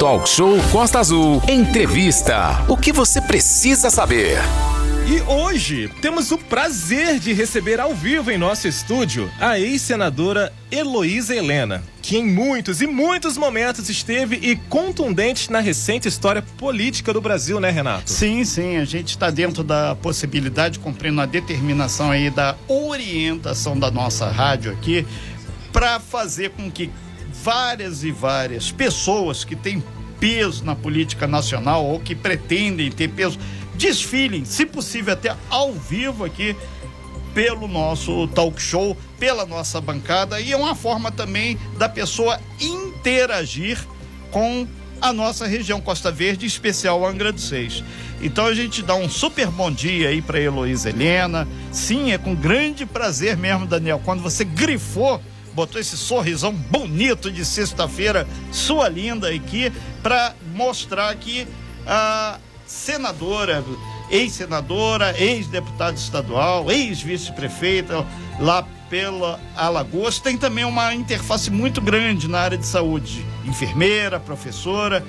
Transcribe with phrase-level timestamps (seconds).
[0.00, 1.42] Talk Show Costa Azul.
[1.46, 2.64] Entrevista.
[2.66, 4.38] O que você precisa saber?
[5.06, 11.36] E hoje temos o prazer de receber ao vivo em nosso estúdio a ex-senadora Heloísa
[11.36, 17.20] Helena, que em muitos e muitos momentos esteve e contundente na recente história política do
[17.20, 18.10] Brasil, né, Renato?
[18.10, 23.90] Sim, sim, a gente está dentro da possibilidade, cumprindo a determinação aí da orientação da
[23.90, 25.06] nossa rádio aqui,
[25.70, 26.90] para fazer com que
[27.42, 29.82] várias e várias pessoas que têm
[30.18, 33.38] peso na política nacional ou que pretendem ter peso
[33.74, 36.54] desfilem, se possível até ao vivo aqui
[37.32, 43.78] pelo nosso talk show, pela nossa bancada e é uma forma também da pessoa interagir
[44.30, 44.66] com
[45.00, 47.82] a nossa região Costa Verde, especial Angra dos Seis.
[48.20, 51.48] Então a gente dá um super bom dia aí para Heloísa Helena.
[51.72, 55.22] Sim, é com grande prazer mesmo, Daniel, quando você grifou
[55.60, 59.70] botou esse sorrisão bonito de sexta-feira, sua linda aqui,
[60.02, 61.46] para mostrar que
[61.86, 63.62] a senadora,
[64.10, 68.06] ex-senadora, ex-deputada estadual, ex-vice-prefeita
[68.38, 75.04] lá pela Alagoas, tem também uma interface muito grande na área de saúde, enfermeira, professora,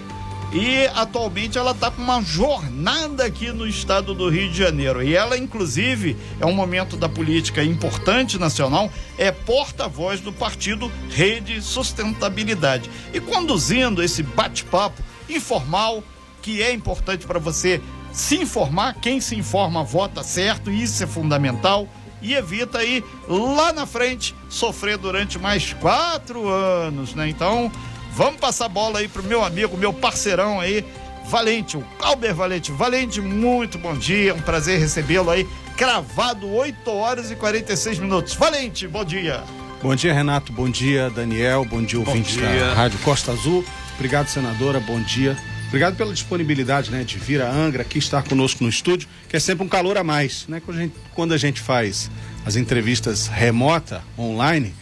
[0.54, 5.02] e atualmente ela está com uma jornada aqui no estado do Rio de Janeiro.
[5.02, 11.62] E ela, inclusive, é um momento da política importante nacional, é porta-voz do partido Rede
[11.62, 12.90] Sustentabilidade.
[13.14, 16.04] E conduzindo esse bate-papo informal,
[16.42, 21.88] que é importante para você se informar, quem se informa vota certo, isso é fundamental
[22.22, 27.28] e evita aí lá na frente sofrer durante mais quatro anos, né?
[27.30, 27.72] Então,
[28.12, 30.86] vamos passar a bola aí pro meu amigo, meu parceirão aí,
[31.26, 32.72] Valente, o Calber Valente.
[32.72, 38.34] Valente, muito bom dia, um prazer recebê-lo aí, cravado 8 horas e 46 minutos.
[38.34, 39.44] Valente, bom dia.
[39.82, 43.66] Bom dia, Renato, bom dia, Daniel, bom dia, ouvintes da Rádio Costa Azul.
[43.96, 45.38] Obrigado, senadora, bom dia.
[45.68, 49.40] Obrigado pela disponibilidade, né, de vir a Angra aqui estar conosco no estúdio, que é
[49.40, 50.62] sempre um calor a mais, né?
[50.64, 52.12] Quando a gente, quando a gente faz
[52.46, 54.74] as entrevistas remota, online,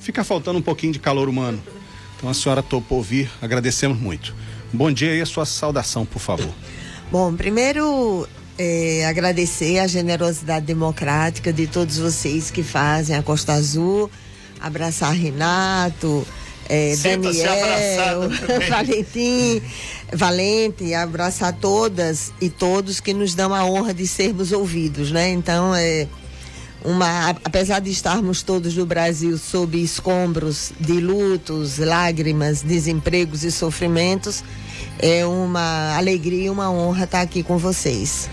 [0.00, 1.60] fica faltando um pouquinho de calor humano.
[2.16, 4.34] Então a senhora topou vir, agradecemos muito.
[4.72, 6.52] Bom dia e a sua saudação, por favor.
[7.10, 8.26] Bom, primeiro
[8.58, 14.10] é, agradecer a generosidade democrática de todos vocês que fazem a Costa Azul,
[14.60, 16.26] abraçar Renato,
[16.68, 18.30] é, Daniel,
[18.68, 19.62] Valentim,
[20.12, 25.28] Valente, abraçar todas e todos que nos dão a honra de sermos ouvidos, né?
[25.28, 26.08] Então, é
[26.86, 34.44] uma, apesar de estarmos todos no Brasil sob escombros de lutos, lágrimas, desempregos e sofrimentos,
[35.00, 38.30] é uma alegria e uma honra estar aqui com vocês.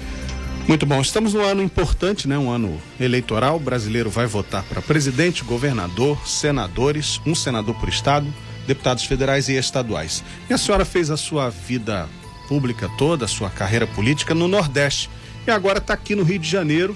[0.68, 1.02] Muito bom.
[1.02, 2.38] Estamos num ano importante, né?
[2.38, 3.58] Um ano eleitoral.
[3.58, 8.32] O brasileiro vai votar para presidente, governador, senadores, um senador por estado,
[8.66, 10.24] deputados federais e estaduais.
[10.50, 12.08] E a senhora fez a sua vida
[12.48, 15.10] pública toda, a sua carreira política no Nordeste.
[15.46, 16.96] E agora está aqui no Rio de Janeiro,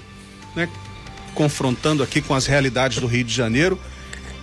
[0.56, 0.68] né?
[1.38, 3.78] Confrontando aqui com as realidades do Rio de Janeiro.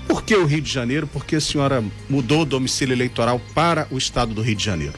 [0.07, 1.05] Por que o Rio de Janeiro?
[1.05, 4.93] Porque a senhora mudou o domicílio eleitoral para o estado do Rio de Janeiro.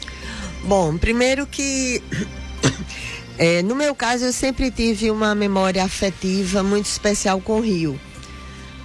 [0.64, 2.00] Bom, primeiro que
[3.40, 8.00] é, no meu caso, eu sempre tive uma memória afetiva muito especial com o Rio,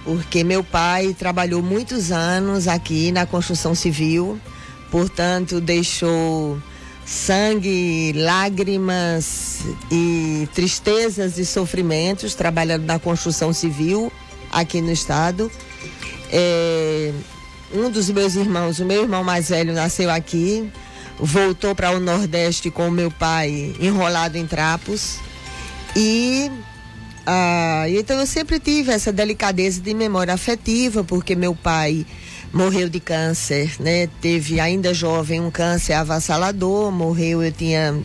[0.03, 4.41] porque meu pai trabalhou muitos anos aqui na construção civil,
[4.89, 6.57] portanto, deixou
[7.05, 14.11] sangue, lágrimas e tristezas e sofrimentos trabalhando na construção civil
[14.51, 15.51] aqui no estado.
[16.31, 17.11] É,
[17.73, 20.69] um dos meus irmãos, o meu irmão mais velho, nasceu aqui,
[21.19, 25.17] voltou para o Nordeste com o meu pai enrolado em trapos.
[25.95, 26.49] E
[27.25, 32.05] ah, então eu sempre tive essa delicadeza de memória afetiva, porque meu pai
[32.53, 34.07] morreu de câncer, né?
[34.21, 37.99] Teve ainda jovem um câncer avassalador, morreu, eu tinha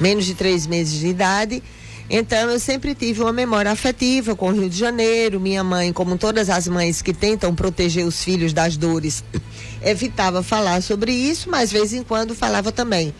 [0.00, 1.62] menos de três meses de idade.
[2.08, 5.38] Então eu sempre tive uma memória afetiva com o Rio de Janeiro.
[5.38, 9.22] Minha mãe, como todas as mães que tentam proteger os filhos das dores,
[9.82, 13.12] evitava falar sobre isso, mas de vez em quando falava também.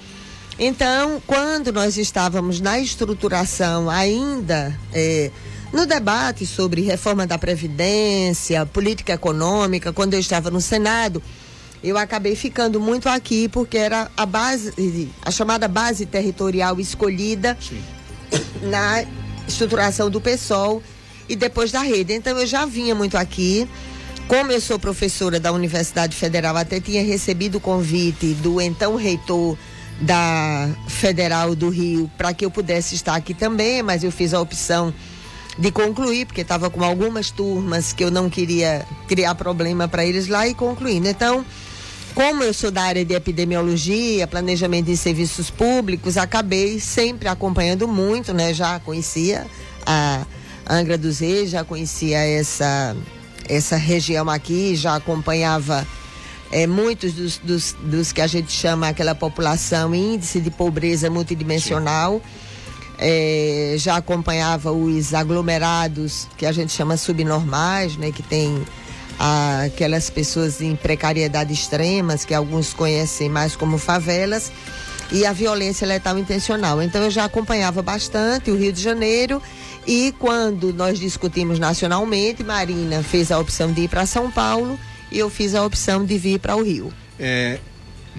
[0.58, 5.30] Então, quando nós estávamos na estruturação ainda é,
[5.76, 11.22] no debate sobre reforma da Previdência, política econômica, quando eu estava no Senado,
[11.84, 14.72] eu acabei ficando muito aqui porque era a base,
[15.22, 17.82] a chamada base territorial escolhida Sim.
[18.62, 19.04] na
[19.46, 20.82] estruturação do PSOL
[21.28, 22.14] e depois da rede.
[22.14, 23.68] Então eu já vinha muito aqui.
[24.26, 29.58] Como eu sou professora da Universidade Federal, até tinha recebido o convite do então reitor
[30.00, 34.40] da Federal do Rio para que eu pudesse estar aqui também, mas eu fiz a
[34.40, 34.92] opção
[35.58, 40.28] de concluir, porque estava com algumas turmas que eu não queria criar problema para eles
[40.28, 41.08] lá e concluindo.
[41.08, 41.44] Então,
[42.14, 48.32] como eu sou da área de epidemiologia, planejamento de serviços públicos, acabei sempre acompanhando muito,
[48.32, 48.54] né?
[48.54, 49.46] Já conhecia
[49.84, 50.26] a
[50.68, 52.96] Angra dos Reis, já conhecia essa,
[53.48, 55.86] essa região aqui, já acompanhava
[56.50, 62.20] é, muitos dos, dos, dos, que a gente chama aquela população índice de pobreza multidimensional.
[62.98, 68.10] É, já acompanhava os aglomerados que a gente chama subnormais, né?
[68.10, 68.64] Que tem
[69.18, 74.52] aquelas pessoas em precariedade extremas, que alguns conhecem mais como favelas,
[75.10, 76.82] e a violência letal intencional.
[76.82, 79.40] Então eu já acompanhava bastante o Rio de Janeiro
[79.86, 84.78] e quando nós discutimos nacionalmente, Marina fez a opção de ir para São Paulo
[85.10, 86.92] e eu fiz a opção de vir para o Rio.
[87.18, 87.58] É,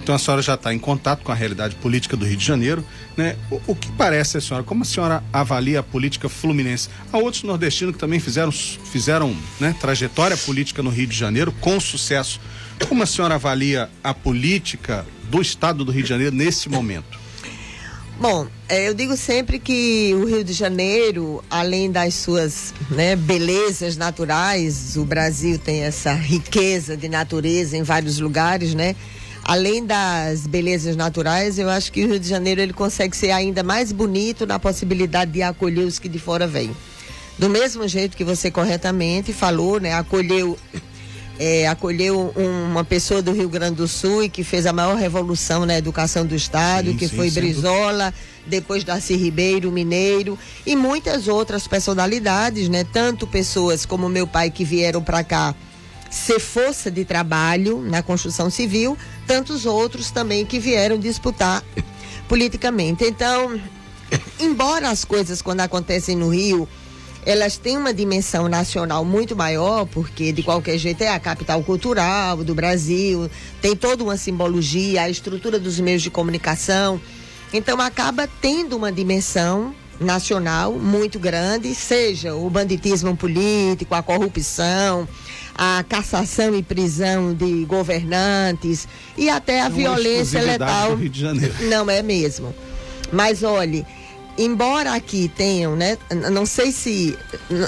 [0.02, 2.84] então a senhora já está em contato com a realidade política do Rio de Janeiro,
[3.16, 3.36] né?
[3.50, 4.64] O, o, que parece a senhora?
[4.64, 6.88] Como a senhora avalia a política fluminense?
[7.12, 11.78] Há outros nordestinos que também fizeram, fizeram né, trajetória política no Rio de Janeiro com
[11.78, 12.40] sucesso.
[12.88, 17.18] Como a senhora avalia a política do Estado do Rio de Janeiro nesse momento?
[18.20, 23.96] Bom, é, eu digo sempre que o Rio de Janeiro, além das suas né, belezas
[23.96, 28.96] naturais, o Brasil tem essa riqueza de natureza em vários lugares, né?
[29.48, 33.62] Além das belezas naturais, eu acho que o Rio de Janeiro ele consegue ser ainda
[33.62, 36.70] mais bonito na possibilidade de acolher os que de fora vêm.
[37.38, 40.58] Do mesmo jeito que você corretamente falou, né, acolheu
[41.38, 45.64] é, acolheu uma pessoa do Rio Grande do Sul e que fez a maior revolução
[45.64, 48.12] na educação do Estado, sim, que sim, foi Brizola,
[48.46, 52.84] depois Darcy Ribeiro, Mineiro e muitas outras personalidades, né?
[52.84, 55.54] Tanto pessoas como meu pai que vieram para cá
[56.10, 58.96] ser força de trabalho na construção civil,
[59.26, 61.62] tantos outros também que vieram disputar
[62.28, 63.04] politicamente.
[63.04, 63.60] Então,
[64.40, 66.68] embora as coisas quando acontecem no Rio,
[67.26, 72.38] elas têm uma dimensão nacional muito maior, porque de qualquer jeito é a capital cultural
[72.38, 73.30] do Brasil,
[73.60, 77.00] tem toda uma simbologia, a estrutura dos meios de comunicação.
[77.52, 85.08] Então acaba tendo uma dimensão nacional muito grande, seja o banditismo político, a corrupção,
[85.58, 90.94] a cassação e prisão de governantes e até a é violência letal.
[90.94, 91.52] Rio de Janeiro.
[91.68, 92.54] Não é mesmo.
[93.12, 93.84] Mas olhe,
[94.38, 95.98] embora aqui tenham, né?
[96.30, 97.18] Não sei se.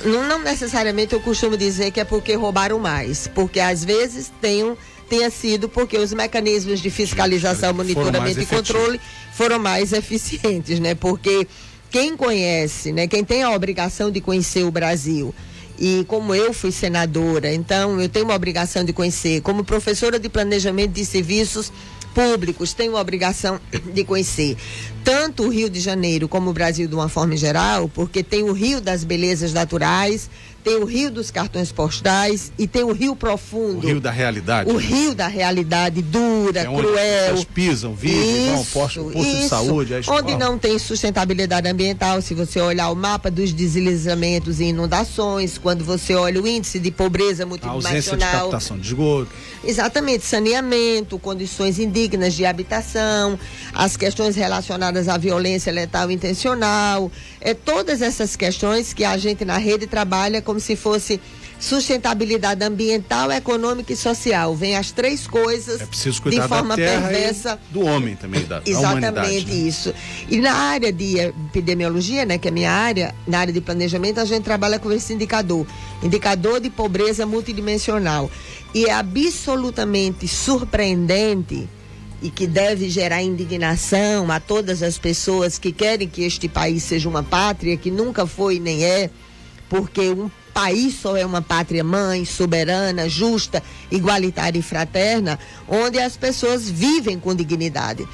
[0.04, 4.78] Não necessariamente eu costumo dizer que é porque roubaram mais, porque às vezes tenham
[5.08, 9.00] tenha sido porque os mecanismos de fiscalização, monitoramento e controle
[9.32, 10.94] foram mais eficientes, né?
[10.94, 11.48] Porque
[11.90, 13.08] quem conhece, né?
[13.08, 15.34] Quem tem a obrigação de conhecer o Brasil
[15.80, 19.40] e como eu fui senadora, então eu tenho uma obrigação de conhecer.
[19.40, 21.72] Como professora de planejamento de serviços
[22.14, 23.58] públicos, tenho a obrigação
[23.94, 24.58] de conhecer
[25.02, 28.52] tanto o Rio de Janeiro como o Brasil de uma forma geral, porque tem o
[28.52, 30.28] Rio das Belezas Naturais,
[30.62, 33.78] tem o rio dos cartões postais e tem o rio profundo.
[33.78, 34.70] O rio da realidade.
[34.70, 34.82] O né?
[34.82, 37.34] rio da realidade dura, é cruel.
[37.34, 39.94] Onde pisam, vivem, vão posto, posto isso, de saúde.
[39.94, 45.58] É onde não tem sustentabilidade ambiental, se você olhar o mapa dos deslizamentos e inundações,
[45.58, 47.92] quando você olha o índice de pobreza multidimensional.
[47.92, 49.30] ausência de captação de esgoto.
[49.64, 53.38] Exatamente, saneamento, condições indignas de habitação,
[53.74, 57.10] as questões relacionadas à violência letal intencional,
[57.40, 61.20] é todas essas questões que a gente na rede trabalha como se fosse
[61.60, 64.56] sustentabilidade ambiental, econômica e social.
[64.56, 67.60] Vem as três coisas é preciso cuidar de forma da terra perversa.
[67.70, 69.54] do homem também, da, Exatamente da né?
[69.54, 69.94] isso.
[70.28, 74.18] E na área de epidemiologia, né, que é a minha área, na área de planejamento,
[74.18, 75.64] a gente trabalha com esse indicador.
[76.02, 78.28] Indicador de pobreza multidimensional.
[78.74, 81.68] E é absolutamente surpreendente
[82.20, 87.08] e que deve gerar indignação a todas as pessoas que querem que este país seja
[87.08, 89.10] uma pátria que nunca foi nem é,
[89.68, 95.38] porque um país só é uma pátria mãe, soberana, justa, igualitária e fraterna,
[95.68, 98.06] onde as pessoas vivem com dignidade.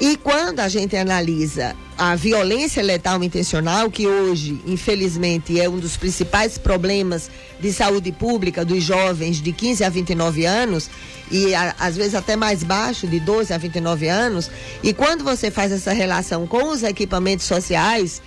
[0.00, 5.96] E quando a gente analisa a violência letal intencional, que hoje, infelizmente, é um dos
[5.96, 7.28] principais problemas
[7.58, 10.88] de saúde pública dos jovens de 15 a 29 anos,
[11.28, 14.48] e a, às vezes até mais baixo, de 12 a 29 anos,
[14.84, 18.22] e quando você faz essa relação com os equipamentos sociais,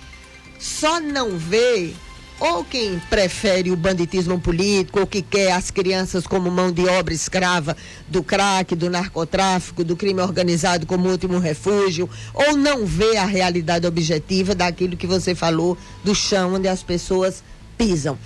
[0.58, 1.94] só não vê
[2.40, 7.14] ou quem prefere o banditismo político, ou que quer as crianças como mão de obra
[7.14, 7.76] escrava
[8.08, 13.86] do crack, do narcotráfico, do crime organizado como último refúgio, ou não vê a realidade
[13.86, 17.42] objetiva daquilo que você falou do chão onde as pessoas
[17.78, 18.18] pisam.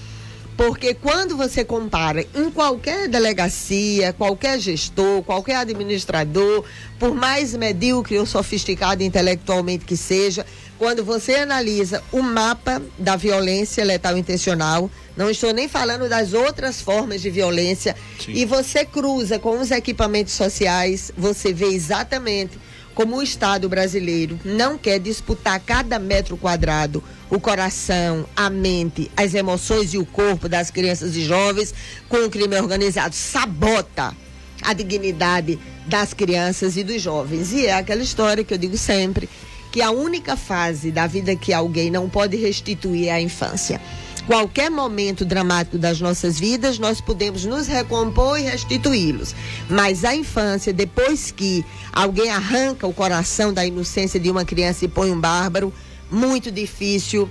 [0.57, 6.65] Porque quando você compara em qualquer delegacia, qualquer gestor, qualquer administrador,
[6.99, 10.47] por mais medíocre ou sofisticado intelectualmente que seja,
[10.79, 16.81] quando você analisa o mapa da violência letal intencional, não estou nem falando das outras
[16.81, 18.33] formas de violência, Sim.
[18.33, 22.59] e você cruza com os equipamentos sociais, você vê exatamente
[22.95, 29.35] como o Estado brasileiro não quer disputar cada metro quadrado o coração, a mente, as
[29.35, 31.75] emoções e o corpo das crianças e jovens
[32.09, 34.15] com o crime organizado, sabota
[34.63, 37.53] a dignidade das crianças e dos jovens.
[37.53, 39.29] E é aquela história que eu digo sempre,
[39.77, 43.79] que a única fase da vida que alguém não pode restituir é a infância
[44.27, 49.37] qualquer momento dramático das nossas vidas, nós podemos nos recompor e restituí-los.
[49.69, 54.89] Mas a infância, depois que alguém arranca o coração da inocência de uma criança e
[54.89, 55.73] põe um bárbaro,
[56.11, 57.31] muito difícil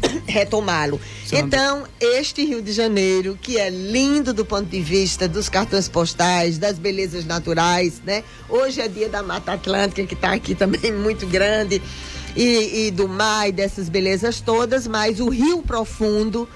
[0.26, 1.00] retomá-lo.
[1.32, 6.58] Então, este Rio de Janeiro, que é lindo do ponto de vista dos cartões postais,
[6.58, 8.22] das belezas naturais, né?
[8.48, 11.82] Hoje é dia da Mata Atlântica, que está aqui também muito grande
[12.34, 16.48] e, e do mar e dessas belezas todas, mas o Rio Profundo,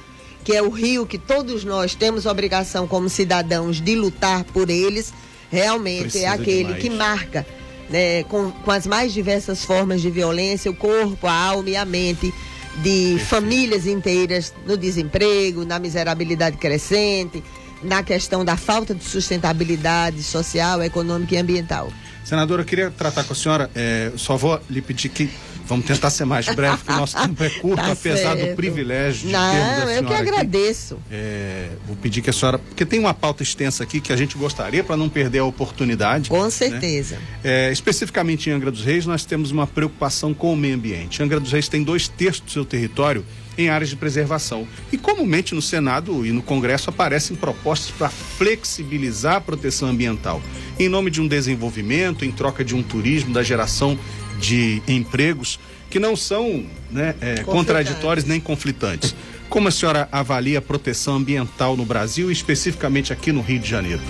[0.45, 5.13] que é o rio que todos nós temos obrigação como cidadãos de lutar por eles,
[5.51, 6.83] realmente é Precisa é aquele demais.
[6.83, 7.47] que marca
[7.89, 11.85] né, com, com as mais diversas formas de violência, o corpo, a alma e a
[11.85, 12.33] mente
[12.77, 17.43] de famílias inteiras no desemprego, na miserabilidade crescente,
[17.83, 21.93] na questão da falta de sustentabilidade social, econômica e ambiental.
[22.25, 25.31] Senadora, eu queria tratar com a senhora, é, só vou lhe pedir que
[25.71, 28.50] Vamos tentar ser mais breve, porque o nosso tempo é curto, tá apesar certo.
[28.50, 30.99] do privilégio de Não, termos a eu que agradeço.
[31.11, 34.37] É, vou pedir que a senhora, porque tem uma pauta extensa aqui que a gente
[34.37, 36.29] gostaria para não perder a oportunidade.
[36.29, 36.50] Com né?
[36.50, 37.17] certeza.
[37.17, 37.23] Né?
[37.45, 41.23] É, especificamente em Angra dos Reis, nós temos uma preocupação com o meio ambiente.
[41.23, 43.25] Angra dos Reis tem dois terços do seu território
[43.57, 44.67] em áreas de preservação.
[44.91, 50.43] E comumente no Senado e no Congresso aparecem propostas para flexibilizar a proteção ambiental,
[50.79, 53.99] em nome de um desenvolvimento, em troca de um turismo, da geração
[54.41, 59.15] de empregos que não são né, é, contraditórios nem conflitantes.
[59.49, 64.01] Como a senhora avalia a proteção ambiental no Brasil especificamente aqui no Rio de Janeiro?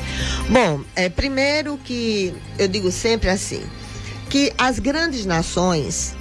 [0.48, 3.62] Bom, é, primeiro que eu digo sempre assim,
[4.28, 6.14] que as grandes nações,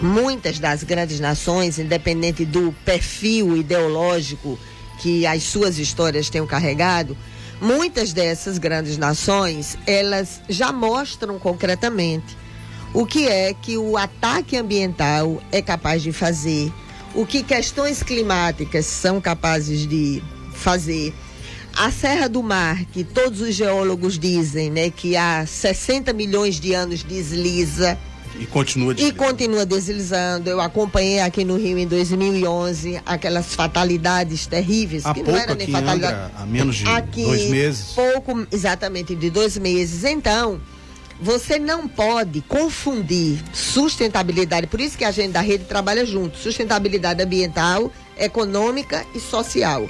[0.00, 4.58] muitas das grandes nações, independente do perfil ideológico
[5.00, 7.16] que as suas histórias tenham carregado,
[7.60, 12.41] muitas dessas grandes nações, elas já mostram concretamente
[12.94, 16.72] o que é que o ataque ambiental é capaz de fazer,
[17.14, 20.22] o que questões climáticas são capazes de
[20.54, 21.14] fazer.
[21.74, 26.74] A Serra do Mar, que todos os geólogos dizem, né, que há 60 milhões de
[26.74, 27.98] anos desliza.
[28.38, 29.22] E continua deslizando.
[29.22, 30.50] E continua deslizando.
[30.50, 35.66] Eu acompanhei aqui no Rio em 2011 aquelas fatalidades terríveis, há que não era nem
[35.66, 36.32] fatalidade.
[36.36, 37.92] há menos de aqui, dois meses.
[37.94, 40.04] Pouco, exatamente, de dois meses.
[40.04, 40.60] Então,
[41.22, 47.22] você não pode confundir sustentabilidade, por isso que a agenda da rede trabalha junto, sustentabilidade
[47.22, 49.88] ambiental, econômica e social.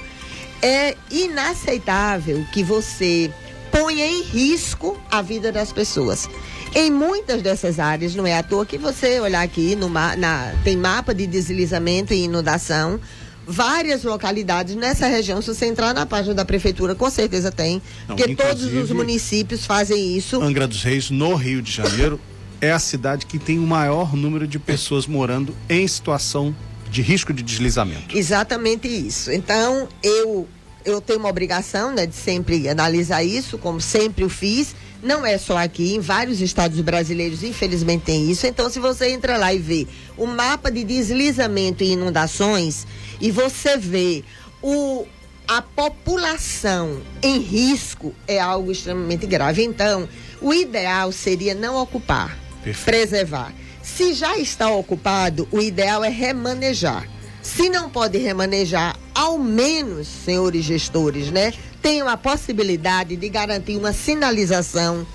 [0.61, 3.31] É inaceitável que você
[3.71, 6.29] ponha em risco a vida das pessoas.
[6.75, 10.77] Em muitas dessas áreas, não é à toa que você olhar aqui, no, na, tem
[10.77, 12.99] mapa de deslizamento e inundação,
[13.45, 15.41] várias localidades nessa região.
[15.41, 19.65] Se você entrar na página da prefeitura, com certeza tem, Não, porque todos os municípios
[19.65, 20.41] fazem isso.
[20.41, 22.19] Angra dos Reis, no Rio de Janeiro,
[22.61, 26.55] é a cidade que tem o maior número de pessoas morando em situação
[26.89, 28.17] de risco de deslizamento.
[28.17, 29.31] Exatamente isso.
[29.31, 30.47] Então, eu
[30.85, 34.75] eu tenho uma obrigação né, de sempre analisar isso, como sempre o fiz.
[35.03, 38.47] Não é só aqui, em vários estados brasileiros, infelizmente, tem isso.
[38.47, 42.87] Então, se você entra lá e vê o mapa de deslizamento e inundações,
[43.19, 44.23] e você vê
[44.61, 45.05] o,
[45.45, 49.61] a população em risco, é algo extremamente grave.
[49.61, 50.07] Então,
[50.41, 52.85] o ideal seria não ocupar, Perfeito.
[52.85, 53.53] preservar.
[53.81, 57.09] Se já está ocupado, o ideal é remanejar.
[57.41, 63.91] Se não pode remanejar, ao menos, senhores gestores, né, tenham a possibilidade de garantir uma
[63.91, 65.05] sinalização,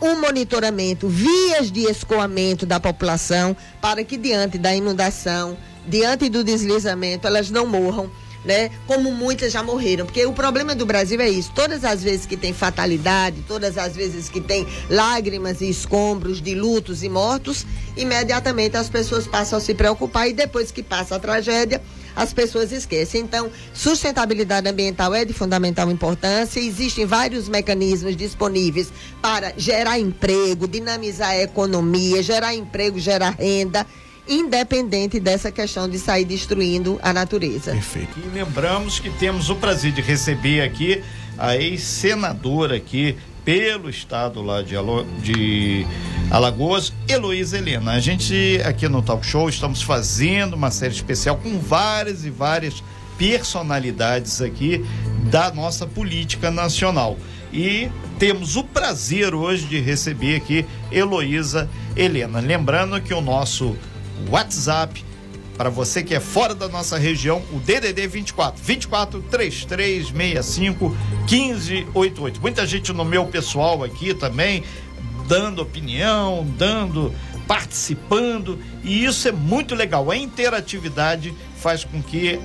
[0.00, 7.26] um monitoramento, vias de escoamento da população para que diante da inundação, diante do deslizamento,
[7.26, 8.08] elas não morram
[8.44, 8.70] né?
[8.86, 10.06] Como muitas já morreram.
[10.06, 11.52] Porque o problema do Brasil é isso.
[11.54, 16.54] Todas as vezes que tem fatalidade, todas as vezes que tem lágrimas e escombros de
[16.54, 21.18] lutos e mortos, imediatamente as pessoas passam a se preocupar e depois que passa a
[21.18, 21.80] tragédia,
[22.14, 23.22] as pessoas esquecem.
[23.22, 26.60] Então, sustentabilidade ambiental é de fundamental importância.
[26.60, 33.86] Existem vários mecanismos disponíveis para gerar emprego, dinamizar a economia, gerar emprego, gerar renda
[34.28, 37.72] independente dessa questão de sair destruindo a natureza.
[37.72, 38.18] Perfeito.
[38.18, 41.02] E lembramos que temos o prazer de receber aqui
[41.38, 45.84] a ex-senadora aqui pelo estado lá de, Alo, de
[46.30, 47.92] Alagoas, Heloísa Helena.
[47.92, 52.82] A gente aqui no Talk Show estamos fazendo uma série especial com várias e várias
[53.18, 54.84] personalidades aqui
[55.30, 57.16] da nossa política nacional.
[57.52, 62.40] E temos o prazer hoje de receber aqui Heloísa Helena.
[62.40, 63.76] Lembrando que o nosso
[64.30, 65.04] WhatsApp
[65.56, 70.96] para você que é fora da nossa região, o DDD 24 24 3365
[71.30, 72.40] 1588.
[72.40, 74.64] Muita gente no meu pessoal aqui também
[75.28, 77.12] dando opinião, dando
[77.46, 80.10] participando, e isso é muito legal.
[80.10, 82.40] A interatividade faz com que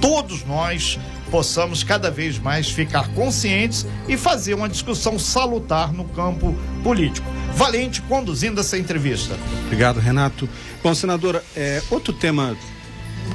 [0.00, 0.98] todos nós
[1.30, 7.26] possamos cada vez mais ficar conscientes e fazer uma discussão salutar no campo político.
[7.54, 9.36] Valente conduzindo essa entrevista.
[9.66, 10.48] Obrigado, Renato.
[10.82, 12.56] Bom, senadora, é, outro tema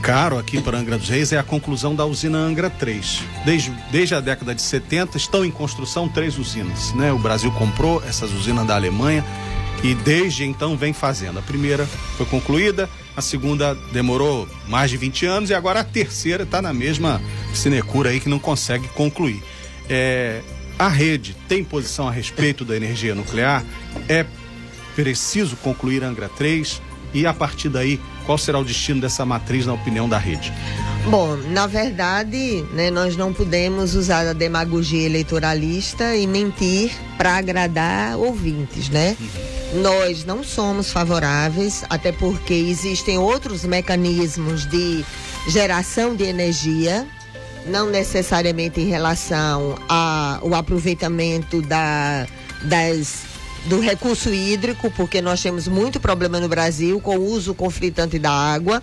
[0.02, 3.24] caro aqui para Angra dos Reis é a conclusão da usina Angra 3.
[3.46, 6.94] Desde, desde a década de 70 estão em construção três usinas.
[6.94, 7.12] Né?
[7.12, 9.24] O Brasil comprou essas usinas da Alemanha
[9.84, 11.40] e desde então vem fazendo.
[11.40, 11.86] A primeira
[12.18, 16.74] foi concluída, a segunda demorou mais de 20 anos e agora a terceira está na
[16.74, 17.22] mesma
[17.54, 19.44] sinecura aí que não consegue concluir.
[19.90, 20.42] É,
[20.78, 23.64] a rede tem posição a respeito da energia nuclear?
[24.08, 24.26] É
[24.96, 26.82] preciso concluir Angra 3
[27.14, 30.52] e a partir daí qual será o destino dessa matriz na opinião da rede?
[31.10, 38.18] Bom, na verdade, né, nós não podemos usar a demagogia eleitoralista e mentir para agradar
[38.18, 39.16] ouvintes, né?
[39.20, 39.82] Uhum.
[39.82, 45.06] Nós não somos favoráveis, até porque existem outros mecanismos de
[45.48, 47.06] geração de energia,
[47.66, 52.28] não necessariamente em relação ao aproveitamento da,
[52.62, 53.24] das
[53.66, 58.32] do recurso hídrico, porque nós temos muito problema no Brasil com o uso conflitante da
[58.32, 58.82] água.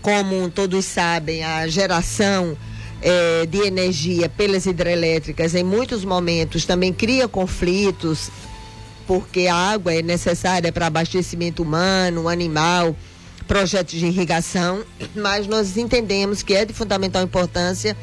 [0.00, 2.56] Como todos sabem, a geração
[3.02, 8.30] eh, de energia pelas hidrelétricas em muitos momentos também cria conflitos,
[9.06, 12.96] porque a água é necessária para abastecimento humano, animal,
[13.46, 14.84] projetos de irrigação,
[15.14, 17.96] mas nós entendemos que é de fundamental importância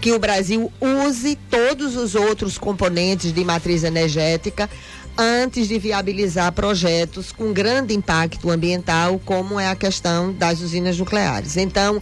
[0.00, 4.68] que o Brasil use todos os outros componentes de matriz energética
[5.16, 11.56] antes de viabilizar projetos com grande impacto ambiental, como é a questão das usinas nucleares.
[11.56, 12.00] Então,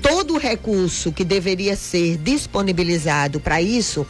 [0.00, 4.06] todo o recurso que deveria ser disponibilizado para isso,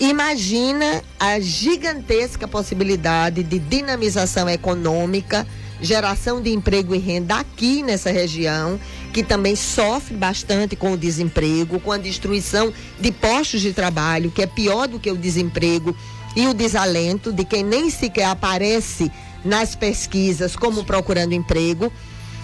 [0.00, 5.46] imagina a gigantesca possibilidade de dinamização econômica,
[5.84, 8.80] geração de emprego e renda aqui nessa região,
[9.12, 14.42] que também sofre bastante com o desemprego, com a destruição de postos de trabalho, que
[14.42, 15.94] é pior do que o desemprego
[16.34, 19.10] e o desalento de quem nem sequer aparece
[19.44, 21.92] nas pesquisas como procurando emprego,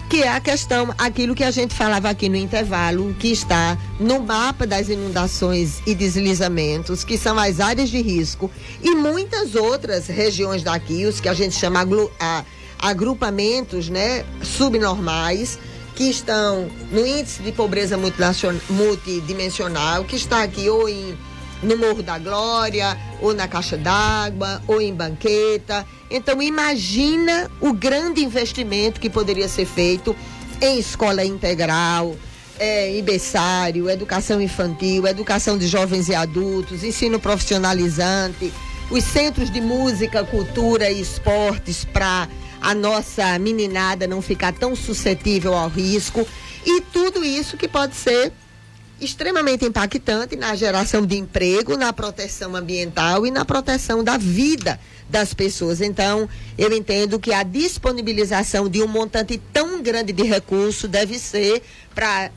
[0.09, 4.21] que é a questão, aquilo que a gente falava aqui no intervalo, que está no
[4.21, 8.51] mapa das inundações e deslizamentos, que são as áreas de risco,
[8.83, 11.81] e muitas outras regiões daqui, os que a gente chama
[12.81, 15.59] agrupamentos né, subnormais,
[15.95, 17.99] que estão no índice de pobreza
[18.71, 21.17] multidimensional, que está aqui ou em
[21.63, 25.87] no Morro da Glória, ou na Caixa d'Água, ou em banqueta.
[26.11, 30.17] Então imagina o grande investimento que poderia ser feito
[30.61, 32.17] em escola integral,
[32.59, 38.53] é, berçário, educação infantil, educação de jovens e adultos, ensino profissionalizante,
[38.91, 42.29] os centros de música, cultura e esportes para
[42.61, 46.27] a nossa meninada não ficar tão suscetível ao risco
[46.65, 48.33] e tudo isso que pode ser
[49.01, 55.33] extremamente impactante na geração de emprego, na proteção ambiental e na proteção da vida das
[55.33, 55.81] pessoas.
[55.81, 61.63] Então, eu entendo que a disponibilização de um montante tão grande de recurso deve ser
[61.95, 62.31] para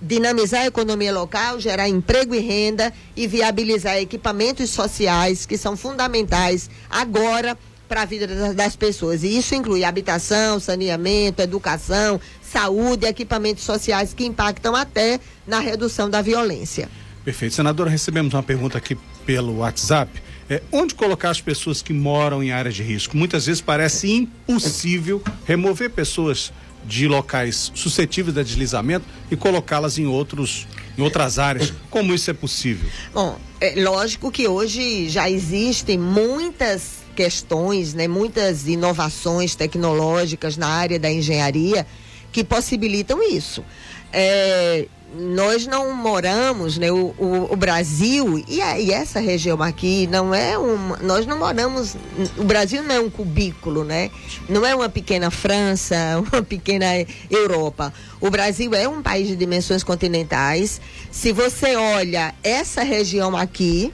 [0.00, 6.70] dinamizar a economia local, gerar emprego e renda e viabilizar equipamentos sociais que são fundamentais
[6.90, 9.22] agora para a vida das pessoas.
[9.22, 16.22] E isso inclui habitação, saneamento, educação, saúde, equipamentos sociais que impactam até na redução da
[16.22, 16.88] violência.
[17.24, 17.54] Perfeito.
[17.54, 20.22] Senadora, recebemos uma pergunta aqui pelo WhatsApp.
[20.48, 23.16] É, onde colocar as pessoas que moram em áreas de risco?
[23.16, 26.52] Muitas vezes parece impossível remover pessoas
[26.86, 30.66] de locais suscetíveis de deslizamento e colocá-las em outros
[30.96, 31.72] em outras áreas.
[31.90, 32.88] Como isso é possível?
[33.12, 40.98] Bom, é lógico que hoje já existem muitas questões, né, muitas inovações tecnológicas na área
[40.98, 41.86] da engenharia
[42.32, 43.64] que possibilitam isso.
[44.12, 46.90] É, nós não moramos, né?
[46.90, 50.96] O, o, o Brasil e, a, e, essa região aqui não é um.
[51.02, 51.96] Nós não moramos.
[52.36, 54.10] O Brasil não é um cubículo, né?
[54.48, 55.96] Não é uma pequena França,
[56.32, 56.86] uma pequena
[57.30, 57.92] Europa.
[58.20, 60.80] O Brasil é um país de dimensões continentais.
[61.10, 63.92] Se você olha essa região aqui,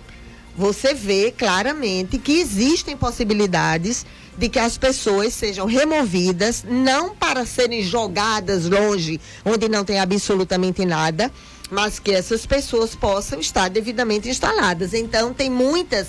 [0.61, 4.05] você vê claramente que existem possibilidades
[4.37, 10.85] de que as pessoas sejam removidas, não para serem jogadas longe, onde não tem absolutamente
[10.85, 11.33] nada,
[11.71, 14.93] mas que essas pessoas possam estar devidamente instaladas.
[14.93, 16.09] Então, tem muitas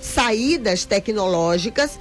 [0.00, 1.96] saídas tecnológicas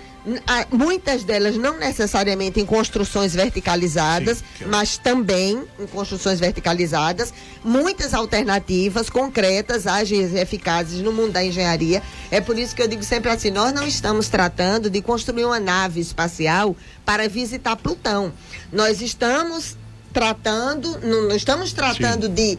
[0.71, 9.09] muitas delas não necessariamente em construções verticalizadas, Sim, mas também em construções verticalizadas, muitas alternativas
[9.09, 12.03] concretas, ágeis e eficazes no mundo da engenharia.
[12.29, 15.59] É por isso que eu digo sempre assim, nós não estamos tratando de construir uma
[15.59, 18.31] nave espacial para visitar Plutão.
[18.71, 19.75] Nós estamos
[20.13, 22.57] tratando, não, não estamos tratando Sim, de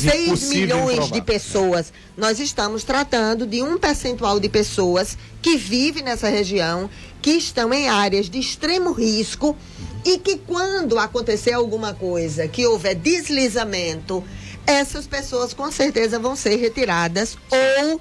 [0.00, 6.28] 6 milhões de pessoas, nós estamos tratando de um percentual de pessoas que vivem nessa
[6.28, 6.88] região,
[7.20, 9.56] que estão em áreas de extremo risco
[10.04, 14.22] e que quando acontecer alguma coisa, que houver deslizamento,
[14.66, 18.00] essas pessoas com certeza vão ser retiradas ou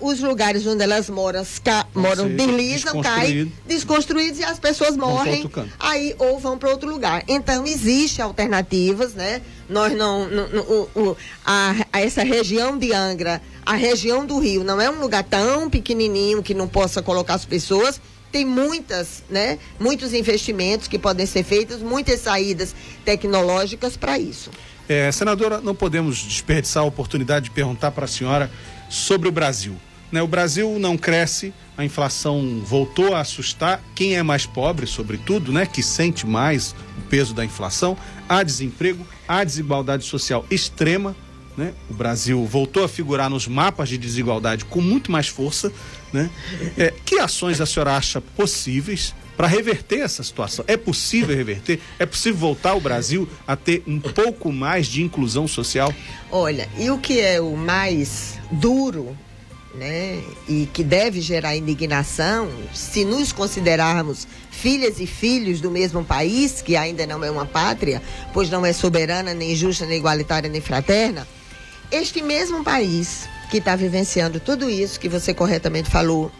[0.00, 5.48] os lugares onde elas moram, ca, moram deslizam, caem, desconstruídos e as pessoas morrem
[5.78, 7.22] aí ou vão para outro lugar.
[7.26, 9.40] Então existe alternativas, né?
[9.68, 14.38] Nós não, não, não o, o, a, a essa região de Angra, a região do
[14.38, 18.00] Rio não é um lugar tão pequenininho que não possa colocar as pessoas
[18.30, 22.74] tem muitas, né, muitos investimentos que podem ser feitos, muitas saídas
[23.04, 24.50] tecnológicas para isso.
[24.88, 28.50] É, senadora, não podemos desperdiçar a oportunidade de perguntar para a senhora
[28.88, 29.76] sobre o Brasil.
[30.10, 30.22] Né?
[30.22, 35.66] O Brasil não cresce, a inflação voltou a assustar quem é mais pobre, sobretudo, né?
[35.66, 37.96] que sente mais o peso da inflação.
[38.28, 41.16] Há desemprego, há desigualdade social extrema.
[41.56, 41.72] Né?
[41.90, 45.72] O Brasil voltou a figurar nos mapas de desigualdade com muito mais força.
[46.12, 46.30] Né?
[46.78, 50.64] É, que ações a senhora acha possíveis para reverter essa situação?
[50.68, 51.80] É possível reverter?
[51.98, 55.92] É possível voltar o Brasil a ter um pouco mais de inclusão social?
[56.30, 59.16] Olha, e o que é o mais duro,
[59.74, 66.62] né, e que deve gerar indignação, se nos considerarmos filhas e filhos do mesmo país,
[66.62, 68.00] que ainda não é uma pátria,
[68.32, 71.26] pois não é soberana, nem justa, nem igualitária, nem fraterna,
[71.90, 76.30] este mesmo país que está vivenciando tudo isso que você corretamente falou,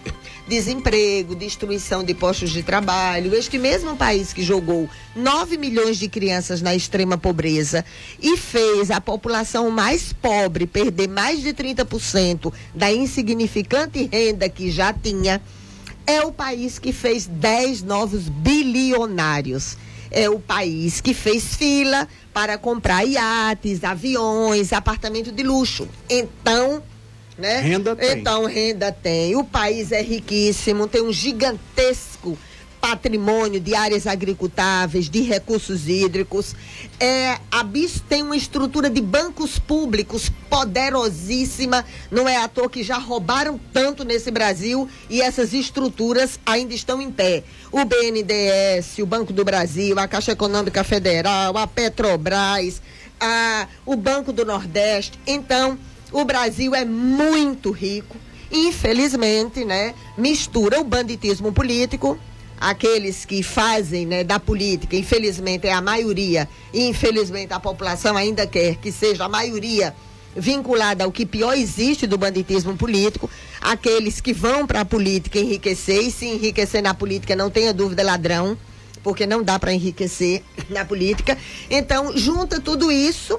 [0.46, 3.34] desemprego, destruição de postos de trabalho.
[3.34, 7.84] Este mesmo país que jogou 9 milhões de crianças na extrema pobreza
[8.20, 14.92] e fez a população mais pobre perder mais de 30% da insignificante renda que já
[14.92, 15.40] tinha,
[16.06, 19.76] é o país que fez 10 novos bilionários.
[20.10, 25.88] É o país que fez fila para comprar iates, aviões, apartamento de luxo.
[26.08, 26.82] Então,
[27.38, 27.60] né?
[27.60, 28.18] Renda tem.
[28.18, 29.36] Então, renda tem.
[29.36, 32.38] O país é riquíssimo, tem um gigantesco
[32.84, 36.54] patrimônio de áreas agricultáveis, de recursos hídricos.
[37.00, 41.82] É, a BIS tem uma estrutura de bancos públicos poderosíssima.
[42.10, 47.00] Não é à toa que já roubaram tanto nesse Brasil e essas estruturas ainda estão
[47.00, 47.42] em pé.
[47.72, 52.82] O BNDES, o Banco do Brasil, a Caixa Econômica Federal, a Petrobras,
[53.18, 55.18] a, o Banco do Nordeste.
[55.26, 55.78] Então,
[56.14, 58.16] o Brasil é muito rico.
[58.50, 62.16] Infelizmente, né, mistura o banditismo político,
[62.60, 68.46] aqueles que fazem né, da política, infelizmente é a maioria, e infelizmente a população ainda
[68.46, 69.92] quer que seja a maioria
[70.36, 73.28] vinculada ao que pior existe do banditismo político,
[73.60, 78.02] aqueles que vão para a política enriquecer, e se enriquecer na política, não tenha dúvida,
[78.02, 78.56] é ladrão,
[79.02, 81.36] porque não dá para enriquecer na política.
[81.68, 83.38] Então, junta tudo isso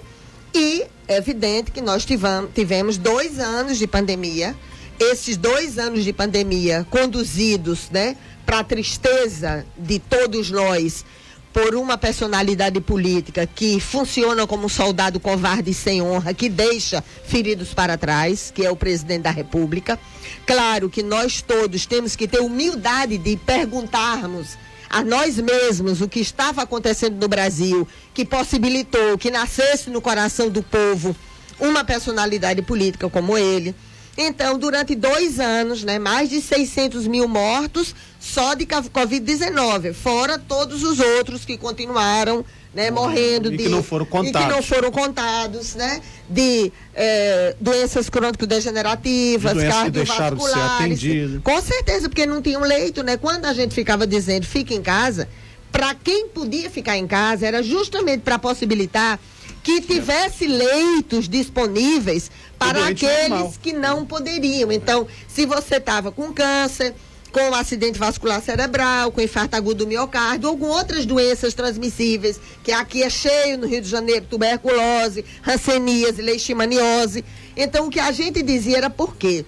[0.55, 4.55] e é evidente que nós tivamos, tivemos dois anos de pandemia.
[4.97, 8.15] Esses dois anos de pandemia conduzidos, né,
[8.45, 11.03] para a tristeza de todos nós
[11.51, 17.01] por uma personalidade política que funciona como um soldado covarde e sem honra, que deixa
[17.25, 19.97] feridos para trás, que é o presidente da República.
[20.45, 24.57] Claro que nós todos temos que ter humildade de perguntarmos
[24.95, 30.49] a nós mesmos o que estava acontecendo no Brasil, que possibilitou que nascesse no coração
[30.49, 31.13] do povo
[31.60, 33.75] uma personalidade política como ele.
[34.17, 40.81] Então, durante dois anos, né, mais de 600 mil mortos só de Covid-19, fora todos
[40.81, 44.61] os outros que continuaram né, morrendo e de que não foram contados, e que não
[44.61, 50.99] foram contados, né, de é, doenças crônico-degenerativas, de cardiovasculares.
[50.99, 53.15] De com certeza, porque não tinha um leito, né?
[53.15, 55.29] Quando a gente ficava dizendo fica em casa,
[55.71, 59.19] para quem podia ficar em casa era justamente para possibilitar
[59.63, 63.53] que tivesse leitos disponíveis para aqueles normal.
[63.63, 64.71] que não poderiam.
[64.71, 66.93] Então, se você estava com câncer,
[67.35, 72.71] com acidente vascular cerebral, com infarto agudo do miocárdio, ou com outras doenças transmissíveis, que
[72.71, 77.25] aqui é cheio no Rio de Janeiro, tuberculose, hanseníase, leishmaniose.
[77.57, 79.43] Então, o que a gente dizia era por quê?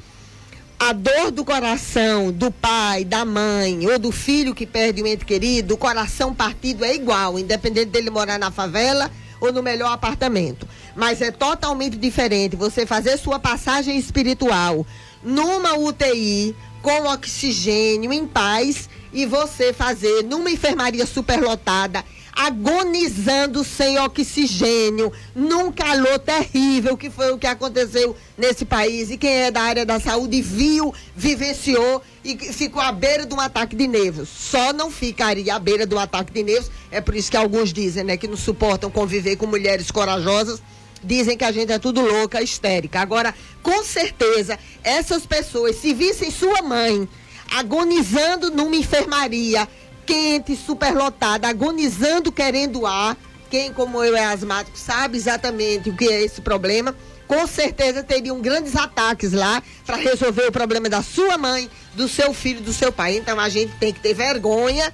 [0.80, 5.26] a dor do coração do pai, da mãe ou do filho que perde um ente
[5.26, 9.10] querido, o coração partido é igual, independente dele morar na favela
[9.41, 10.67] ou no melhor apartamento.
[10.95, 14.86] Mas é totalmente diferente você fazer sua passagem espiritual
[15.23, 22.04] numa UTI com oxigênio em paz e você fazer numa enfermaria superlotada
[22.38, 29.10] agonizando sem oxigênio, num calor terrível, que foi o que aconteceu nesse país.
[29.10, 33.40] E quem é da área da saúde viu, vivenciou e ficou à beira de um
[33.40, 34.30] ataque de nervos.
[34.30, 36.70] Só não ficaria à beira do ataque de nervos.
[36.92, 40.62] É por isso que alguns dizem, né, que não suportam conviver com mulheres corajosas.
[41.04, 43.00] Dizem que a gente é tudo louca, histérica.
[43.00, 47.08] Agora, com certeza, essas pessoas, se vissem sua mãe
[47.52, 49.68] agonizando numa enfermaria,
[50.06, 53.18] quente, superlotada, agonizando, querendo ar.
[53.50, 56.96] Quem, como eu, é asmático, sabe exatamente o que é esse problema.
[57.28, 62.34] Com certeza teriam grandes ataques lá para resolver o problema da sua mãe, do seu
[62.34, 63.18] filho, do seu pai.
[63.18, 64.94] Então a gente tem que ter vergonha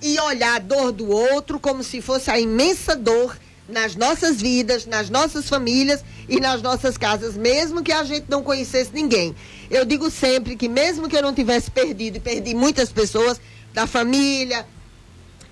[0.00, 3.36] e olhar a dor do outro como se fosse a imensa dor
[3.68, 8.42] nas nossas vidas, nas nossas famílias e nas nossas casas, mesmo que a gente não
[8.42, 9.34] conhecesse ninguém.
[9.70, 13.38] Eu digo sempre que mesmo que eu não tivesse perdido e perdi muitas pessoas,
[13.74, 14.66] da família,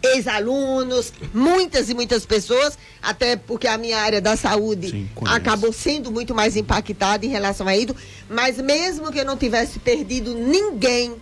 [0.03, 6.11] ex-alunos, muitas e muitas pessoas, até porque a minha área da saúde Sim, acabou sendo
[6.11, 7.95] muito mais impactada em relação a isso,
[8.29, 11.15] mas mesmo que eu não tivesse perdido ninguém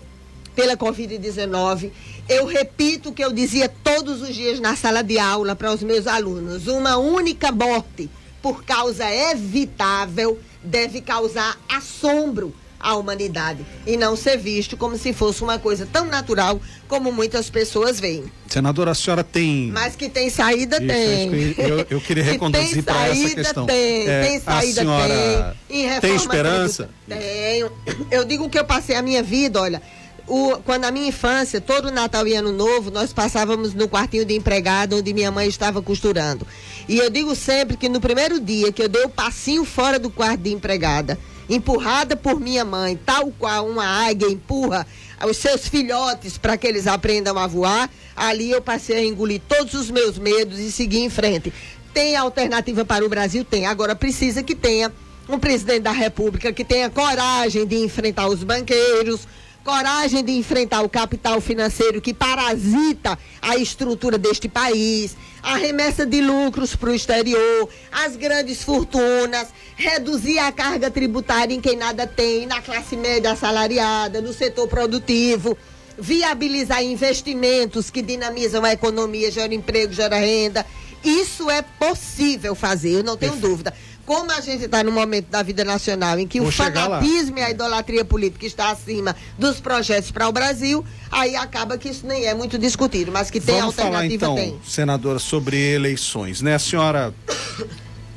[0.55, 1.91] pela Covid-19,
[2.29, 5.83] eu repito o que eu dizia todos os dias na sala de aula para os
[5.83, 8.09] meus alunos: uma única morte
[8.43, 15.43] por causa evitável deve causar assombro à humanidade e não ser visto como se fosse
[15.43, 18.25] uma coisa tão natural como muitas pessoas veem.
[18.47, 19.71] Senadora, a senhora tem.
[19.73, 21.55] Mas que tem saída, Isso, tem.
[21.57, 23.65] eu- eu queria Que reconduzir para essa questão.
[23.67, 25.87] Tem, É, tem a saída, senhora tem.
[25.87, 26.91] Em tem esperança?
[27.07, 27.73] tributária, Tenho.
[28.11, 29.81] Eu digo que eu passei a minha vida, olha.
[30.27, 34.35] O, quando a minha infância, todo Natal e Ano Novo, nós passávamos no quartinho de
[34.35, 36.47] empregada onde minha mãe estava costurando.
[36.89, 40.09] E eu digo sempre que no primeiro dia que eu dei o passinho fora do
[40.09, 44.87] quarto de empregada, empurrada por minha mãe, tal qual uma águia empurra
[45.29, 49.75] os seus filhotes para que eles aprendam a voar, ali eu passei a engolir todos
[49.75, 51.53] os meus medos e seguir em frente.
[51.93, 53.45] Tem alternativa para o Brasil?
[53.45, 53.67] Tem.
[53.67, 54.93] Agora precisa que tenha
[55.29, 59.27] um presidente da República que tenha coragem de enfrentar os banqueiros,
[59.65, 66.21] coragem de enfrentar o capital financeiro que parasita a estrutura deste país, a remessa de
[66.21, 72.47] lucros para o exterior, as grandes fortunas, reduzir a carga tributária em quem nada tem,
[72.47, 75.57] na classe média assalariada, no setor produtivo
[75.97, 80.67] viabilizar investimentos que dinamizam a economia, geram emprego, geram renda.
[81.05, 83.73] Isso é possível fazer, eu não tenho dúvida.
[84.07, 87.01] Como a gente está no momento da vida nacional em que Vou o chegar lá.
[87.01, 91.89] fanatismo e a idolatria política está acima dos projetos para o Brasil, aí acaba que
[91.89, 94.61] isso nem é muito discutido, mas que tem Vamos falar alternativa, então, tem.
[94.67, 96.55] senadora, sobre eleições, né?
[96.55, 97.15] A senhora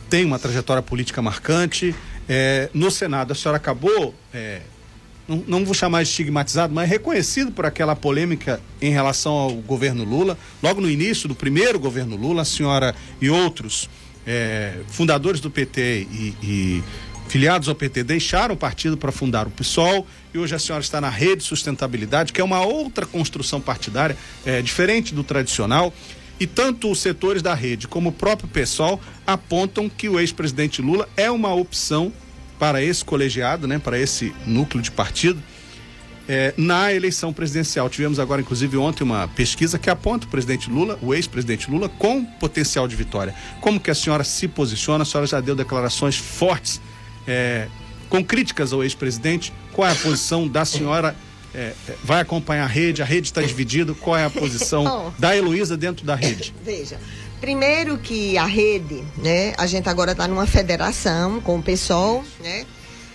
[0.10, 1.96] tem uma trajetória política marcante.
[2.28, 4.62] é, no Senado, a senhora acabou, é,
[5.28, 10.04] não, não vou chamar de estigmatizado, mas reconhecido por aquela polêmica em relação ao governo
[10.04, 10.38] Lula.
[10.62, 13.90] Logo no início do primeiro governo Lula, a senhora e outros
[14.28, 16.84] é, fundadores do PT e, e
[17.30, 21.00] filiados ao PT deixaram o partido para fundar o PSOL e hoje a senhora está
[21.00, 25.94] na Rede Sustentabilidade, que é uma outra construção partidária, é, diferente do tradicional.
[26.40, 31.10] E tanto os setores da rede como o próprio PSOL apontam que o ex-presidente Lula
[31.18, 32.14] é uma opção
[32.60, 35.42] para esse colegiado, né, para esse núcleo de partido.
[36.30, 37.90] É, na eleição presidencial.
[37.90, 42.26] Tivemos agora, inclusive, ontem uma pesquisa que aponta o presidente Lula, o ex-presidente Lula, com
[42.26, 43.34] potencial de vitória.
[43.62, 45.04] Como que a senhora se posiciona?
[45.04, 46.82] A senhora já deu declarações fortes,
[47.26, 47.68] é,
[48.10, 49.54] com críticas ao ex-presidente.
[49.72, 51.16] Qual é a posição da senhora?
[51.56, 53.02] É, é, vai acompanhar a rede?
[53.02, 53.94] A rede está dividida.
[53.94, 56.54] Qual é a posição da Heloísa dentro da rede?
[56.64, 57.00] Veja,
[57.40, 59.54] primeiro que a rede, né?
[59.58, 62.66] A gente agora está numa federação com o PSOL, né?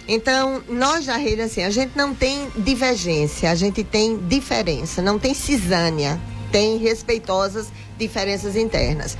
[0.07, 5.19] Então, nós da rede, assim, a gente não tem divergência, a gente tem diferença, não
[5.19, 9.17] tem cisânia, tem respeitosas diferenças internas.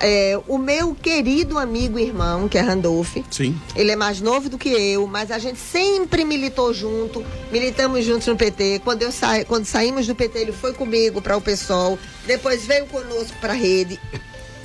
[0.00, 3.56] É, o meu querido amigo irmão, que é Randolph, Sim.
[3.76, 8.26] ele é mais novo do que eu, mas a gente sempre militou junto, militamos juntos
[8.26, 8.80] no PT.
[8.82, 9.44] Quando, eu sa...
[9.44, 13.56] Quando saímos do PT, ele foi comigo para o PSOL, depois veio conosco para a
[13.56, 14.00] rede.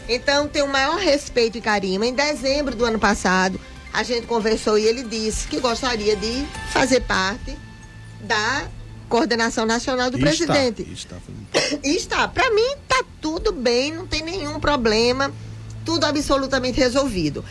[0.08, 2.03] Então, tenho o maior respeito e carinho.
[2.03, 3.60] Em dezembro do ano passado,
[3.93, 7.58] a gente conversou e ele disse que gostaria de fazer parte
[8.21, 8.67] da
[9.08, 10.88] coordenação nacional do E presidente.
[10.91, 11.17] Está,
[11.84, 11.88] está.
[11.88, 12.28] Está.
[12.28, 15.32] Para mim, tá tudo bem, não tem nenhum problema,
[15.84, 17.43] tudo absolutamente resolvido.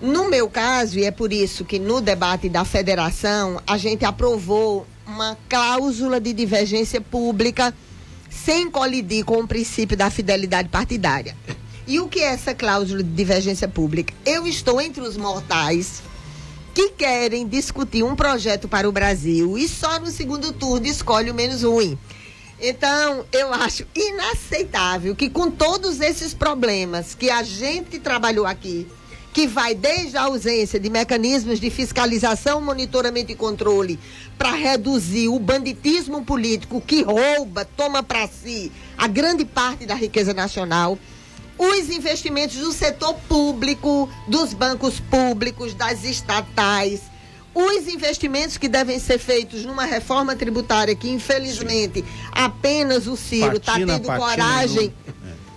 [0.00, 4.86] No meu caso, e é por isso que no debate da federação, a gente aprovou
[5.06, 7.74] uma cláusula de divergência pública
[8.28, 11.34] sem colidir com o princípio da fidelidade partidária.
[11.86, 14.12] E o que é essa cláusula de divergência pública?
[14.24, 16.02] Eu estou entre os mortais
[16.74, 21.34] que querem discutir um projeto para o Brasil e só no segundo turno escolhe o
[21.34, 21.96] menos ruim.
[22.60, 28.88] Então, eu acho inaceitável que com todos esses problemas que a gente trabalhou aqui,
[29.32, 33.96] que vai desde a ausência de mecanismos de fiscalização, monitoramento e controle
[34.36, 40.34] para reduzir o banditismo político que rouba, toma para si a grande parte da riqueza
[40.34, 40.98] nacional,
[41.58, 47.02] os investimentos do setor público, dos bancos públicos, das estatais,
[47.54, 53.74] os investimentos que devem ser feitos numa reforma tributária que, infelizmente, apenas o Ciro está
[53.74, 54.94] tendo patina, coragem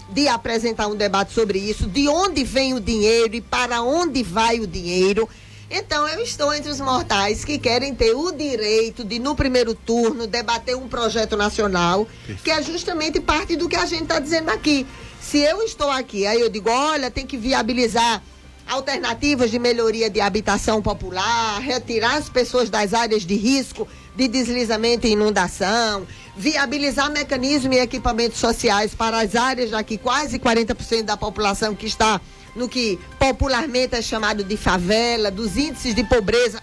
[0.10, 4.60] de apresentar um debate sobre isso, de onde vem o dinheiro e para onde vai
[4.60, 5.28] o dinheiro.
[5.70, 10.26] Então, eu estou entre os mortais que querem ter o direito de, no primeiro turno,
[10.26, 12.08] debater um projeto nacional,
[12.44, 14.88] que é justamente parte do que a gente está dizendo aqui.
[15.30, 18.20] Se eu estou aqui, aí eu digo, olha, tem que viabilizar
[18.68, 25.06] alternativas de melhoria de habitação popular, retirar as pessoas das áreas de risco de deslizamento
[25.06, 31.76] e inundação, viabilizar mecanismos e equipamentos sociais para as áreas que quase 40% da população
[31.76, 32.20] que está
[32.56, 36.60] no que popularmente é chamado de favela, dos índices de pobreza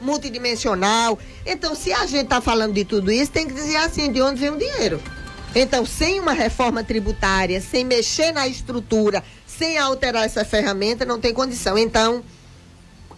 [0.00, 1.18] multidimensional.
[1.44, 4.40] Então, se a gente está falando de tudo isso, tem que dizer assim, de onde
[4.40, 5.02] vem o dinheiro.
[5.58, 11.32] Então, sem uma reforma tributária, sem mexer na estrutura, sem alterar essa ferramenta, não tem
[11.32, 11.78] condição.
[11.78, 12.22] Então,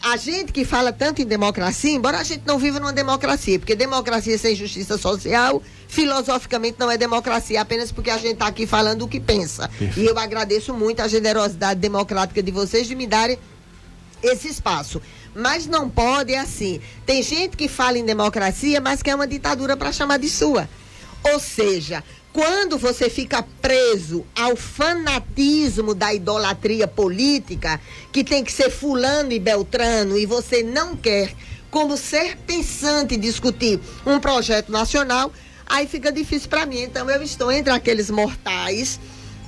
[0.00, 3.74] a gente que fala tanto em democracia, embora a gente não viva numa democracia, porque
[3.74, 9.02] democracia sem justiça social, filosoficamente não é democracia, apenas porque a gente está aqui falando
[9.02, 9.68] o que pensa.
[9.96, 13.36] E eu agradeço muito a generosidade democrática de vocês de me darem
[14.22, 15.02] esse espaço.
[15.34, 16.80] Mas não pode é assim.
[17.04, 20.68] Tem gente que fala em democracia, mas quer uma ditadura para chamar de sua.
[21.24, 27.80] Ou seja, quando você fica preso ao fanatismo da idolatria política,
[28.12, 31.34] que tem que ser fulano e beltrano, e você não quer,
[31.70, 35.32] como ser pensante, discutir um projeto nacional,
[35.66, 36.82] aí fica difícil para mim.
[36.82, 39.00] Então eu estou entre aqueles mortais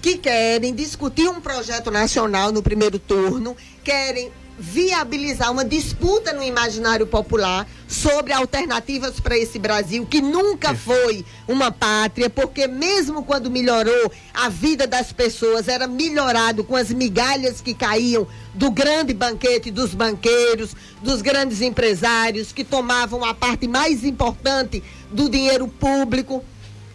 [0.03, 7.07] que querem discutir um projeto nacional no primeiro turno, querem viabilizar uma disputa no imaginário
[7.07, 14.12] popular sobre alternativas para esse Brasil que nunca foi uma pátria, porque mesmo quando melhorou
[14.35, 19.94] a vida das pessoas era melhorado com as migalhas que caíam do grande banquete dos
[19.94, 26.44] banqueiros, dos grandes empresários que tomavam a parte mais importante do dinheiro público.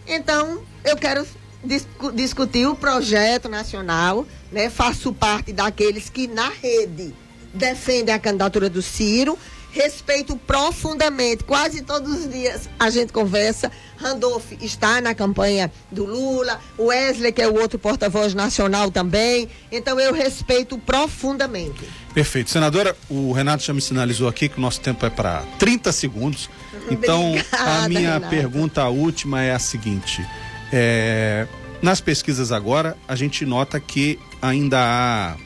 [0.06, 1.26] Então, eu quero
[1.64, 4.70] discu- discutir o projeto nacional, né?
[4.70, 7.12] Faço parte daqueles que na rede
[7.56, 9.38] defendem a candidatura do Ciro.
[9.72, 13.70] Respeito profundamente, quase todos os dias a gente conversa.
[13.98, 19.48] Randolph está na campanha do Lula, o Wesley, que é o outro porta-voz nacional também.
[19.70, 21.84] Então eu respeito profundamente.
[22.14, 22.50] Perfeito.
[22.50, 26.48] Senadora, o Renato já me sinalizou aqui que o nosso tempo é para 30 segundos.
[26.88, 28.30] Então, a Obrigada, minha Renato.
[28.30, 30.24] pergunta última é a seguinte:
[30.72, 31.48] é,
[31.82, 35.36] nas pesquisas agora, a gente nota que ainda há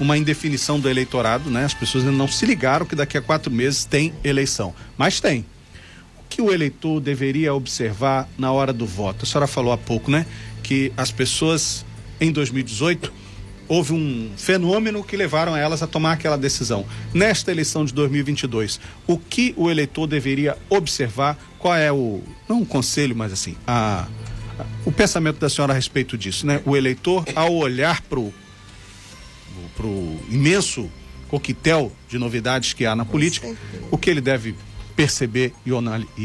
[0.00, 1.64] uma indefinição do eleitorado, né?
[1.64, 4.74] As pessoas ainda não se ligaram que daqui a quatro meses tem eleição.
[4.96, 5.44] Mas tem.
[6.18, 9.24] O que o eleitor deveria observar na hora do voto?
[9.24, 10.24] A senhora falou há pouco, né?
[10.62, 11.84] Que as pessoas,
[12.20, 13.12] em 2018,
[13.68, 16.84] houve um fenômeno que levaram elas a tomar aquela decisão.
[17.12, 21.38] Nesta eleição de 2022, o que o eleitor deveria observar?
[21.58, 24.08] Qual é o, não um conselho, mas assim, a,
[24.84, 26.60] o pensamento da senhora a respeito disso, né?
[26.64, 28.34] O eleitor, ao olhar para o
[30.28, 30.90] imenso
[31.28, 33.54] coquetel de novidades que há na política,
[33.90, 34.54] o que ele deve
[34.96, 35.70] perceber e,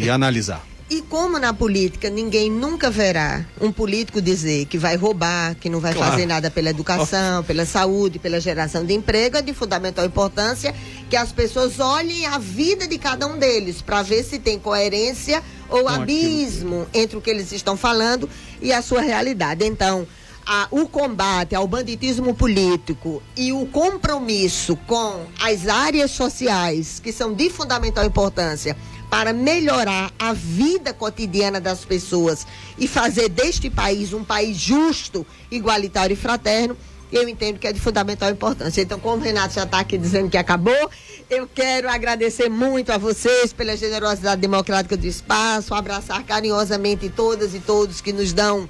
[0.04, 0.66] e analisar.
[0.88, 5.80] E como na política ninguém nunca verá um político dizer que vai roubar, que não
[5.80, 6.12] vai Claro.
[6.12, 10.76] fazer nada pela educação, pela saúde, pela geração de emprego, é de fundamental importância
[11.10, 15.42] que as pessoas olhem a vida de cada um deles para ver se tem coerência
[15.70, 16.04] ou aquilo.
[16.04, 18.30] abismo entre o que eles estão falando
[18.62, 19.66] e a sua realidade.
[19.66, 20.06] Então,
[20.46, 27.34] a- o combate ao banditismo político e o compromisso com as áreas sociais, que são
[27.34, 28.78] de fundamental importância
[29.10, 32.46] para melhorar a vida cotidiana das pessoas
[32.78, 36.76] e fazer deste país um país justo, igualitário e fraterno,
[37.12, 38.82] eu entendo que é de fundamental importância.
[38.82, 40.90] Então, como o Renato já está aqui dizendo que acabou,
[41.30, 47.60] eu quero agradecer muito a vocês pela generosidade democrática do espaço, abraçar carinhosamente todas e
[47.60, 48.68] todos que nos dão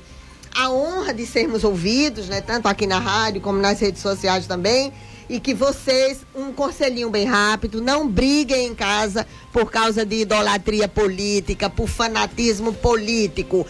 [0.55, 2.39] a honra de sermos ouvidos, né?
[2.39, 4.93] Tanto aqui na rádio como nas redes sociais também.
[5.27, 10.87] E que vocês, um conselhinho bem rápido, não briguem em casa por causa de idolatria
[10.87, 13.65] política, por fanatismo político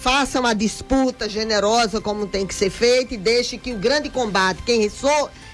[0.00, 4.62] faça uma disputa generosa como tem que ser feita e deixe que o grande combate,
[4.64, 4.88] quem,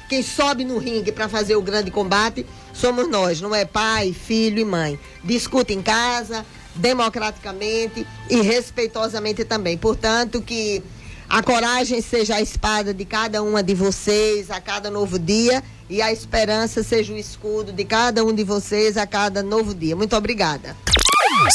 [0.08, 4.60] quem sobe no ringue para fazer o grande combate, somos nós, não é pai, filho
[4.60, 5.00] e mãe.
[5.22, 6.44] Discuta em casa,
[6.74, 9.76] democraticamente e respeitosamente também.
[9.76, 10.82] Portanto, que
[11.28, 16.00] a coragem seja a espada de cada uma de vocês a cada novo dia e
[16.00, 19.96] a esperança seja o escudo de cada um de vocês a cada novo dia.
[19.96, 20.76] Muito obrigada.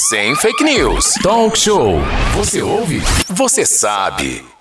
[0.09, 1.13] Sem fake news.
[1.23, 1.99] Talk show.
[2.35, 3.01] Você ouve?
[3.29, 4.58] Você sabe.